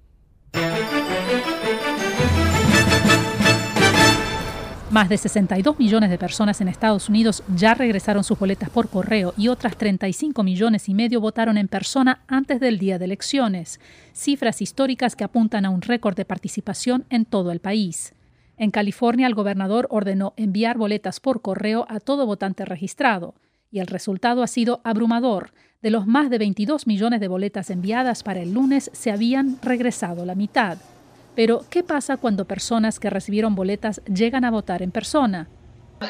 [4.90, 9.32] Más de 62 millones de personas en Estados Unidos ya regresaron sus boletas por correo
[9.36, 13.78] y otras 35 millones y medio votaron en persona antes del día de elecciones,
[14.12, 18.14] cifras históricas que apuntan a un récord de participación en todo el país.
[18.56, 23.34] En California, el gobernador ordenó enviar boletas por correo a todo votante registrado,
[23.70, 25.52] y el resultado ha sido abrumador.
[25.82, 30.26] De los más de 22 millones de boletas enviadas para el lunes, se habían regresado
[30.26, 30.78] la mitad.
[31.34, 35.48] Pero, ¿qué pasa cuando personas que recibieron boletas llegan a votar en persona?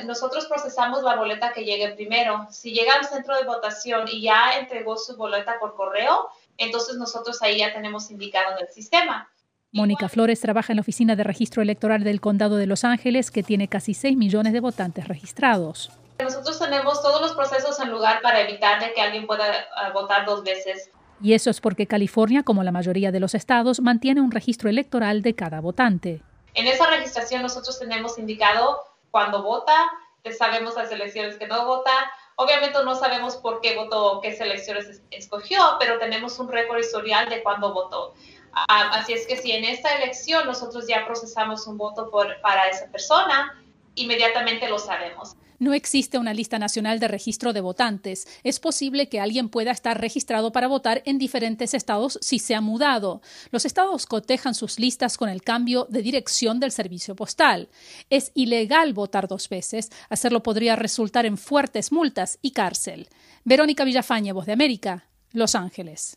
[0.07, 2.47] Nosotros procesamos la boleta que llegue primero.
[2.51, 7.43] Si llega al centro de votación y ya entregó su boleta por correo, entonces nosotros
[7.43, 9.29] ahí ya tenemos indicado en el sistema.
[9.73, 13.45] Mónica Flores trabaja en la Oficina de Registro Electoral del Condado de Los Ángeles, que
[13.45, 15.93] tiene casi 6 millones de votantes registrados.
[16.23, 20.25] Nosotros tenemos todos los procesos en lugar para evitar de que alguien pueda uh, votar
[20.27, 20.91] dos veces.
[21.23, 25.23] Y eso es porque California, como la mayoría de los estados, mantiene un registro electoral
[25.23, 26.23] de cada votante.
[26.55, 29.91] En esa registración nosotros tenemos indicado cuándo vota,
[30.37, 31.93] sabemos las elecciones que no vota.
[32.37, 37.29] Obviamente no sabemos por qué votó o qué selecciones escogió, pero tenemos un récord historial
[37.29, 38.15] de cuándo votó.
[38.53, 42.69] Uh, así es que si en esta elección nosotros ya procesamos un voto por, para
[42.69, 43.63] esa persona,
[43.95, 45.37] inmediatamente lo sabemos.
[45.61, 48.27] No existe una lista nacional de registro de votantes.
[48.45, 52.63] Es posible que alguien pueda estar registrado para votar en diferentes estados si se ha
[52.63, 53.21] mudado.
[53.51, 57.69] Los estados cotejan sus listas con el cambio de dirección del servicio postal.
[58.09, 59.91] Es ilegal votar dos veces.
[60.09, 63.09] Hacerlo podría resultar en fuertes multas y cárcel.
[63.45, 66.17] Verónica Villafañe, Voz de América, Los Ángeles.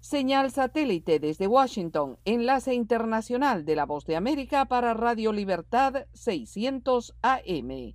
[0.00, 7.14] Señal satélite desde Washington, enlace internacional de la Voz de América para Radio Libertad 600
[7.22, 7.94] AM.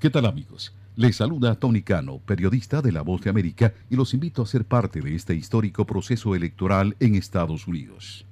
[0.00, 0.74] ¿Qué tal amigos?
[0.96, 4.64] Les saluda Tony Cano, periodista de La Voz de América, y los invito a ser
[4.64, 8.26] parte de este histórico proceso electoral en Estados Unidos.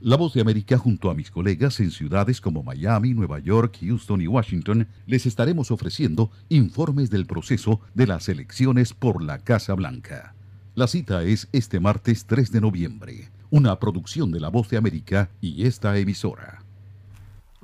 [0.00, 4.20] La Voz de América junto a mis colegas en ciudades como Miami, Nueva York, Houston
[4.20, 10.36] y Washington les estaremos ofreciendo informes del proceso de las elecciones por la Casa Blanca.
[10.76, 15.30] La cita es este martes 3 de noviembre, una producción de La Voz de América
[15.40, 16.61] y esta emisora.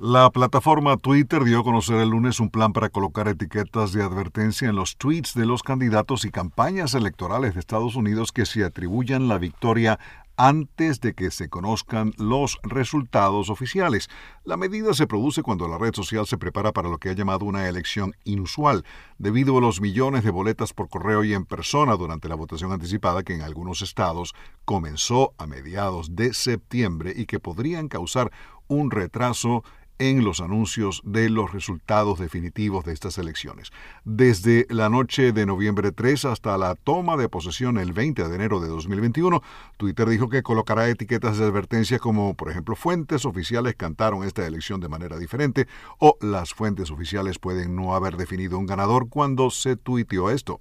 [0.01, 4.69] La plataforma Twitter dio a conocer el lunes un plan para colocar etiquetas de advertencia
[4.69, 9.27] en los tweets de los candidatos y campañas electorales de Estados Unidos que se atribuyan
[9.27, 9.99] la victoria
[10.37, 14.07] antes de que se conozcan los resultados oficiales.
[14.45, 17.43] La medida se produce cuando la red social se prepara para lo que ha llamado
[17.43, 18.85] una elección inusual,
[19.17, 23.23] debido a los millones de boletas por correo y en persona durante la votación anticipada
[23.23, 24.33] que en algunos estados
[24.63, 28.31] comenzó a mediados de septiembre y que podrían causar
[28.69, 29.65] un retraso
[29.99, 33.71] en los anuncios de los resultados definitivos de estas elecciones.
[34.05, 38.59] Desde la noche de noviembre 3 hasta la toma de posesión el 20 de enero
[38.59, 39.41] de 2021,
[39.77, 44.79] Twitter dijo que colocará etiquetas de advertencia como, por ejemplo, fuentes oficiales cantaron esta elección
[44.79, 45.67] de manera diferente
[45.99, 50.59] o las fuentes oficiales pueden no haber definido un ganador cuando se tuiteó esto.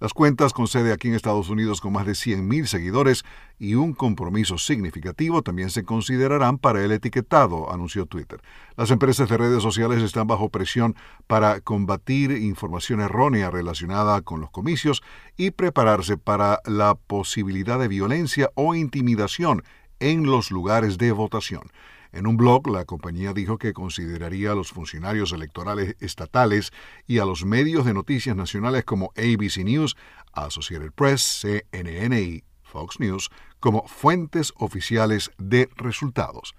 [0.00, 3.22] Las cuentas con sede aquí en Estados Unidos con más de 100.000 seguidores
[3.58, 8.40] y un compromiso significativo también se considerarán para el etiquetado, anunció Twitter.
[8.78, 10.96] Las empresas de redes sociales están bajo presión
[11.26, 15.02] para combatir información errónea relacionada con los comicios
[15.36, 19.62] y prepararse para la posibilidad de violencia o intimidación
[19.98, 21.64] en los lugares de votación.
[22.12, 26.72] En un blog, la compañía dijo que consideraría a los funcionarios electorales estatales
[27.06, 29.96] y a los medios de noticias nacionales como ABC News,
[30.32, 33.30] Associated Press, CNN y Fox News
[33.60, 36.54] como fuentes oficiales de resultados.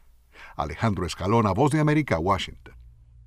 [0.56, 2.76] Alejandro Escalona, Voz de América, Washington.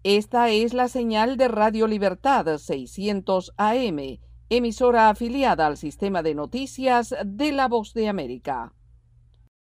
[0.02, 4.18] Esta es la señal de Radio Libertad 600 AM,
[4.50, 8.72] emisora afiliada al sistema de noticias de la Voz de América.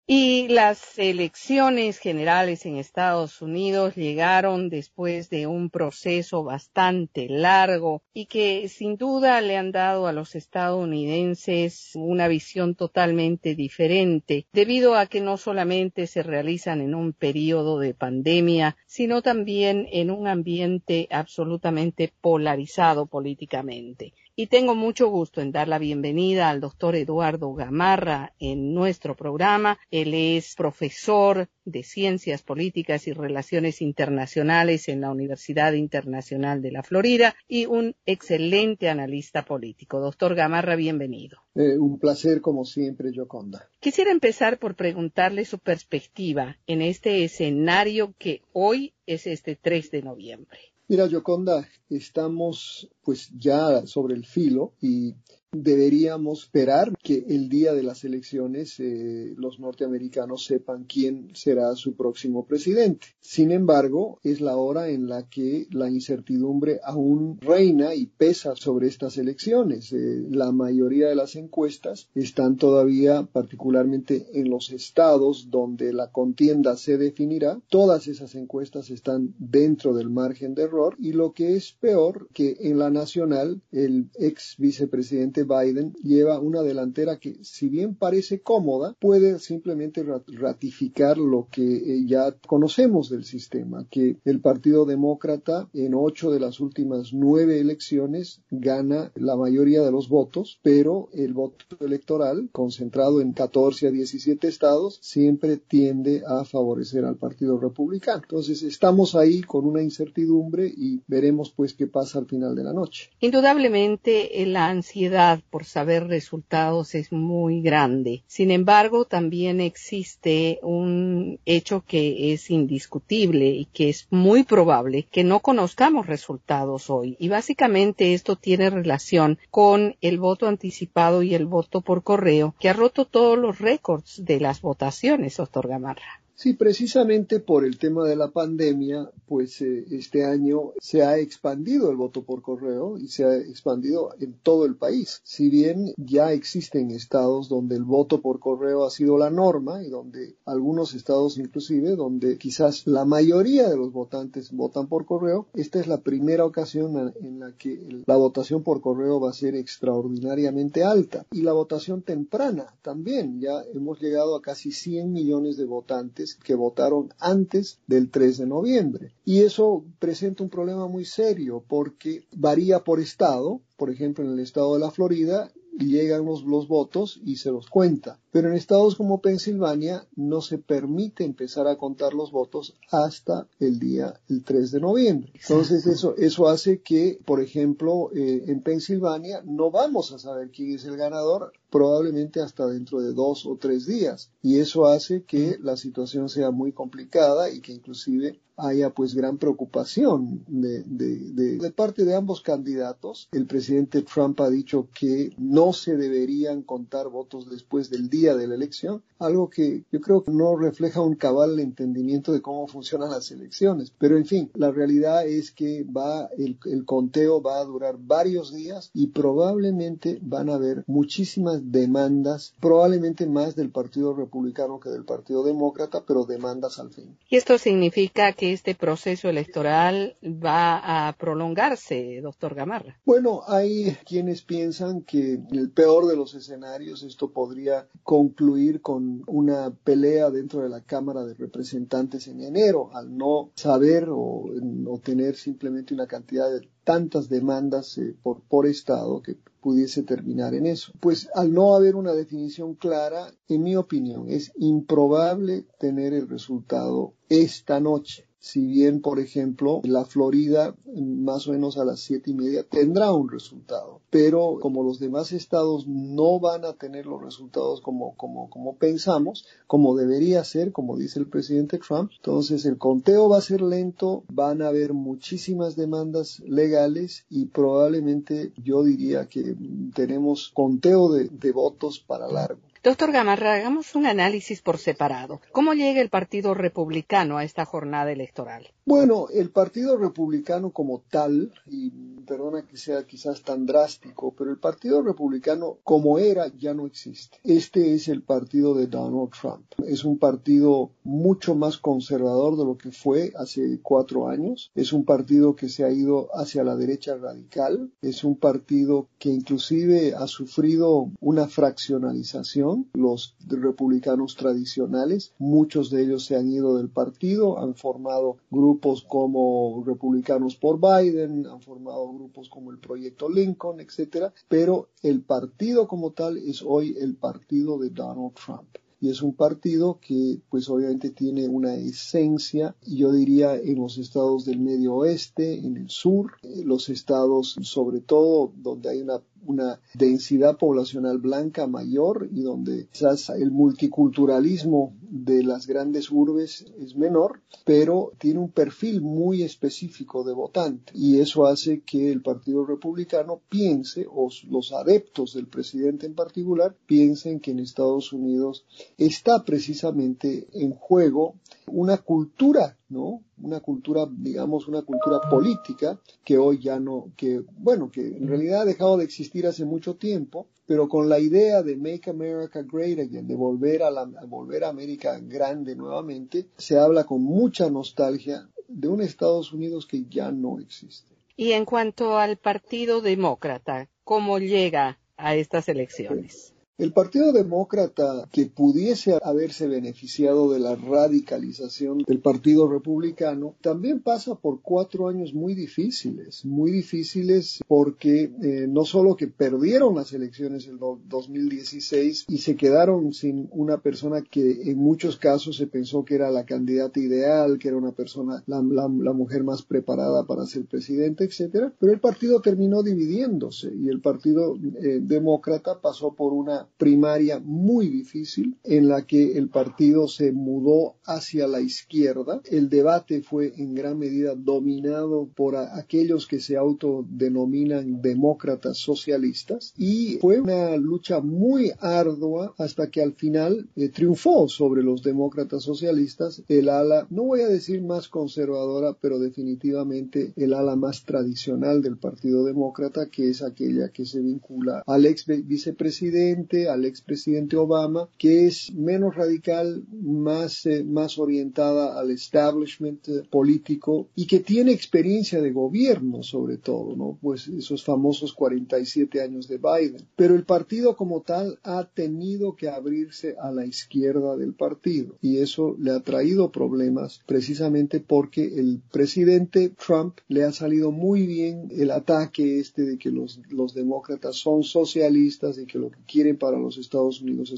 [0.09, 8.27] Y las elecciones generales en Estados Unidos llegaron después de un proceso bastante largo y
[8.27, 15.07] que sin duda le han dado a los estadounidenses una visión totalmente diferente debido a
[15.07, 21.09] que no solamente se realizan en un periodo de pandemia, sino también en un ambiente
[21.11, 24.15] absolutamente polarizado políticamente.
[24.39, 29.79] Y tengo mucho gusto en dar la bienvenida al doctor Eduardo Gamarra en nuestro programa.
[29.91, 36.83] Él es profesor de Ciencias Políticas y Relaciones Internacionales en la Universidad Internacional de la
[36.83, 40.01] Florida y un excelente analista político.
[40.01, 41.39] Doctor Gamarra, bienvenido.
[41.55, 43.71] Eh, un placer, como siempre, Yoconda.
[43.81, 50.03] Quisiera empezar por preguntarle su perspectiva en este escenario que hoy es este 3 de
[50.03, 50.76] noviembre.
[50.89, 55.17] Mira, Yoconda, estamos pues ya sobre el filo y
[55.53, 61.95] deberíamos esperar que el día de las elecciones eh, los norteamericanos sepan quién será su
[61.95, 63.09] próximo presidente.
[63.21, 68.89] Sin embargo, es la hora en la que la incertidumbre aún reina y pesa sobre
[68.89, 69.93] estas elecciones.
[69.93, 76.77] Eh, la mayoría de las encuestas están todavía, particularmente en los estados donde la contienda
[76.77, 81.73] se definirá, todas esas encuestas están dentro del margen de error y lo que es
[81.73, 87.95] peor, que en la nacional el ex vicepresidente Biden lleva una delantera que, si bien
[87.95, 94.85] parece cómoda, puede simplemente ratificar lo que eh, ya conocemos del sistema, que el Partido
[94.85, 101.09] Demócrata en ocho de las últimas nueve elecciones gana la mayoría de los votos, pero
[101.13, 107.59] el voto electoral, concentrado en 14 a 17 estados, siempre tiende a favorecer al Partido
[107.59, 108.23] Republicano.
[108.23, 112.73] Entonces, estamos ahí con una incertidumbre y veremos pues qué pasa al final de la
[112.73, 113.11] noche.
[113.21, 118.23] Indudablemente eh, la ansiedad por saber resultados es muy grande.
[118.27, 125.25] Sin embargo, también existe un hecho que es indiscutible y que es muy probable que
[125.25, 127.17] no conozcamos resultados hoy.
[127.19, 132.69] Y básicamente esto tiene relación con el voto anticipado y el voto por correo, que
[132.69, 136.26] ha roto todos los récords de las votaciones, doctor Gamarra.
[136.39, 141.91] Sí, precisamente por el tema de la pandemia, pues eh, este año se ha expandido
[141.91, 145.23] el voto por correo y se ha expandido en todo el país.
[145.25, 149.89] Si bien ya existen estados donde el voto por correo ha sido la norma y
[149.89, 155.81] donde algunos estados inclusive donde quizás la mayoría de los votantes votan por correo, esta
[155.81, 160.85] es la primera ocasión en la que la votación por correo va a ser extraordinariamente
[160.85, 161.25] alta.
[161.33, 166.55] Y la votación temprana también, ya hemos llegado a casi 100 millones de votantes que
[166.55, 169.13] votaron antes del 3 de noviembre.
[169.25, 173.61] Y eso presenta un problema muy serio porque varía por estado.
[173.77, 177.69] Por ejemplo, en el estado de la Florida llegan los, los, votos y se los
[177.69, 178.19] cuenta.
[178.37, 183.79] Pero en estados como Pensilvania no se permite empezar a contar los votos hasta el
[183.79, 185.33] día el 3 de noviembre.
[185.41, 190.75] Entonces eso, eso hace que, por ejemplo, eh, en Pensilvania no vamos a saber quién
[190.75, 194.31] es el ganador probablemente hasta dentro de dos o tres días.
[194.43, 199.37] Y eso hace que la situación sea muy complicada y que inclusive haya pues gran
[199.37, 203.29] preocupación de, de, de, de, parte de ambos candidatos.
[203.33, 208.47] El presidente Trump ha dicho que no se deberían contar votos después del día de
[208.47, 213.11] la elección, algo que yo creo que no refleja un cabal entendimiento de cómo funcionan
[213.11, 213.93] las elecciones.
[213.99, 218.55] Pero en fin, la realidad es que va, el, el conteo va a durar varios
[218.55, 225.05] días y probablemente van a haber muchísimas demandas, probablemente más del Partido Republicano que del
[225.05, 227.17] Partido Demócrata, pero demandas al fin.
[227.29, 232.99] Y esto significa que este proceso electoral va a prolongarse, doctor Gamarra.
[233.05, 239.25] Bueno, hay quienes piensan que en el peor de los escenarios esto podría concluir con
[239.27, 244.45] una pelea dentro de la Cámara de Representantes en enero, al no saber o,
[244.87, 250.55] o tener simplemente una cantidad de tantas demandas eh, por, por estado que pudiese terminar
[250.55, 250.93] en eso.
[251.01, 257.15] Pues al no haber una definición clara, en mi opinión, es improbable tener el resultado
[257.29, 262.35] esta noche si bien, por ejemplo, la Florida más o menos a las siete y
[262.35, 267.81] media tendrá un resultado, pero como los demás estados no van a tener los resultados
[267.81, 273.29] como, como, como pensamos, como debería ser, como dice el presidente Trump, entonces el conteo
[273.29, 279.57] va a ser lento, van a haber muchísimas demandas legales y probablemente yo diría que
[279.93, 282.61] tenemos conteo de, de votos para largo.
[282.87, 285.41] Doctor Gamarra, hagamos un análisis por separado.
[285.51, 288.69] ¿Cómo llega el Partido Republicano a esta jornada electoral?
[288.85, 291.91] Bueno, el Partido Republicano como tal, y
[292.25, 297.39] perdona que sea quizás tan drástico, pero el Partido Republicano como era ya no existe.
[297.43, 299.67] Este es el partido de Donald Trump.
[299.85, 304.71] Es un partido mucho más conservador de lo que fue hace cuatro años.
[304.77, 307.91] Es un partido que se ha ido hacia la derecha radical.
[308.01, 312.76] Es un partido que inclusive ha sufrido una fraccionalización.
[312.95, 319.83] Los republicanos tradicionales, muchos de ellos se han ido del partido, han formado grupos como
[319.87, 326.13] republicanos por Biden, han formado grupos como el Proyecto Lincoln, etcétera, pero el partido como
[326.13, 328.69] tal es hoy el partido de Donald Trump.
[328.99, 334.47] Y es un partido que pues obviamente tiene una esencia, yo diría en los estados
[334.47, 336.33] del medio oeste, en el sur,
[336.65, 343.31] los estados sobre todo donde hay una una densidad poblacional blanca mayor y donde quizás
[343.31, 350.35] el multiculturalismo de las grandes urbes es menor, pero tiene un perfil muy específico de
[350.35, 350.93] votante.
[350.95, 356.77] Y eso hace que el Partido Republicano piense, o los adeptos del presidente en particular,
[356.87, 358.65] piensen que en Estados Unidos
[358.99, 361.35] está precisamente en juego
[361.67, 363.23] una cultura, ¿no?
[363.43, 368.63] Una cultura, digamos, una cultura política que hoy ya no, que, bueno, que en realidad
[368.63, 372.99] ha dejado de existir hace mucho tiempo, pero con la idea de Make America Great
[372.99, 377.71] Again, de volver a, la, a volver a América grande nuevamente, se habla con mucha
[377.71, 381.15] nostalgia de un Estados Unidos que ya no existe.
[381.37, 386.55] Y en cuanto al Partido Demócrata, ¿cómo llega a estas elecciones.
[386.79, 394.35] El Partido Demócrata, que pudiese haberse beneficiado de la radicalización del Partido Republicano, también pasa
[394.35, 400.69] por cuatro años muy difíciles, muy difíciles porque eh, no solo que perdieron las elecciones
[400.69, 406.17] en 2016 y se quedaron sin una persona que en muchos casos se pensó que
[406.17, 410.67] era la candidata ideal, que era una persona, la, la, mujer más preparada para ser
[410.67, 416.66] presidente, etcétera, pero el partido terminó dividiéndose y el Partido eh, Demócrata pasó por una
[416.77, 422.41] primaria muy difícil en la que el partido se mudó hacia la izquierda.
[422.45, 430.19] El debate fue en gran medida dominado por aquellos que se autodenominan demócratas socialistas y
[430.21, 436.43] fue una lucha muy ardua hasta que al final eh, triunfó sobre los demócratas socialistas
[436.49, 441.97] el ala, no voy a decir más conservadora, pero definitivamente el ala más tradicional del
[441.97, 448.47] Partido Demócrata, que es aquella que se vincula al ex vicepresidente, al expresidente Obama, que
[448.47, 455.41] es menos radical, más, eh, más orientada al establishment eh, político y que tiene experiencia
[455.41, 457.19] de gobierno sobre todo, ¿no?
[457.21, 460.07] Pues esos famosos 47 años de Biden.
[460.17, 465.39] Pero el partido como tal ha tenido que abrirse a la izquierda del partido y
[465.39, 471.69] eso le ha traído problemas precisamente porque el presidente Trump le ha salido muy bien
[471.71, 476.37] el ataque este de que los, los demócratas son socialistas y que lo que quieren
[476.37, 477.53] para los Estados Unidos.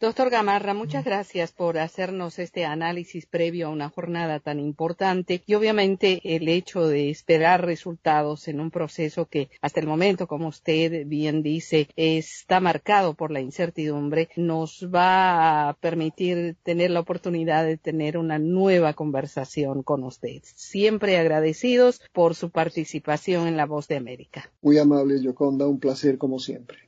[0.00, 5.54] Doctor Gamarra, muchas gracias por hacernos este análisis previo a una jornada tan importante y
[5.54, 11.04] obviamente el hecho de esperar resultados en un proceso que hasta el momento, como usted
[11.04, 17.76] bien dice, está marcado por la incertidumbre, nos va a permitir tener la oportunidad de
[17.76, 20.42] tener una nueva conversación con usted.
[20.44, 24.48] Siempre agradecidos por su participación en La Voz de América.
[24.62, 26.87] Muy amable, Yoconda, un placer como siempre.